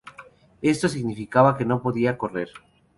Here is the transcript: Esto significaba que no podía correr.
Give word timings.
Esto 0.63 0.89
significaba 0.89 1.55
que 1.55 1.63
no 1.63 1.83
podía 1.83 2.17
correr. 2.17 2.49